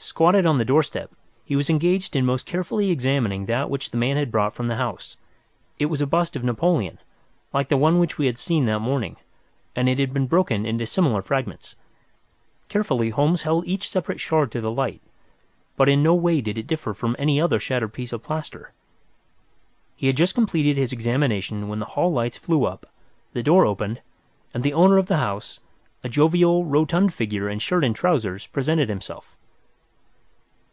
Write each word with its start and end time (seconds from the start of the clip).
Squatted 0.00 0.46
on 0.46 0.58
the 0.58 0.64
doorstep, 0.64 1.10
he 1.44 1.54
was 1.56 1.68
engaged 1.68 2.14
in 2.16 2.24
most 2.24 2.46
carefully 2.46 2.88
examining 2.90 3.46
that 3.46 3.68
which 3.68 3.90
the 3.90 3.96
man 3.96 4.16
had 4.16 4.30
brought 4.30 4.54
from 4.54 4.68
the 4.68 4.76
house. 4.76 5.16
It 5.80 5.86
was 5.86 6.00
a 6.00 6.06
bust 6.06 6.34
of 6.36 6.42
Napoleon, 6.44 6.98
like 7.52 7.68
the 7.68 7.76
one 7.76 7.98
which 7.98 8.16
we 8.16 8.26
had 8.26 8.38
seen 8.38 8.64
that 8.66 8.78
morning, 8.80 9.16
and 9.76 9.88
it 9.88 9.98
had 9.98 10.14
been 10.14 10.26
broken 10.28 10.64
into 10.64 10.86
similar 10.86 11.20
fragments. 11.20 11.74
Carefully 12.68 13.10
Holmes 13.10 13.42
held 13.42 13.66
each 13.66 13.88
separate 13.88 14.18
shard 14.20 14.50
to 14.52 14.60
the 14.60 14.70
light, 14.70 15.00
but 15.76 15.88
in 15.88 16.00
no 16.02 16.14
way 16.14 16.40
did 16.40 16.56
it 16.56 16.68
differ 16.68 16.94
from 16.94 17.14
any 17.18 17.40
other 17.40 17.58
shattered 17.58 17.92
piece 17.92 18.12
of 18.12 18.22
plaster. 18.22 18.72
He 19.96 20.06
had 20.06 20.16
just 20.16 20.32
completed 20.34 20.76
his 20.76 20.92
examination 20.92 21.66
when 21.68 21.80
the 21.80 21.86
hall 21.94 22.12
lights 22.12 22.36
flew 22.36 22.64
up, 22.64 22.86
the 23.34 23.42
door 23.42 23.66
opened, 23.66 24.00
and 24.54 24.62
the 24.62 24.72
owner 24.74 24.96
of 24.96 25.06
the 25.06 25.16
house, 25.18 25.58
a 26.04 26.08
jovial, 26.08 26.64
rotund 26.64 27.12
figure 27.12 27.48
in 27.50 27.58
shirt 27.58 27.82
and 27.84 27.94
trousers, 27.96 28.46
presented 28.46 28.88
himself. 28.88 29.34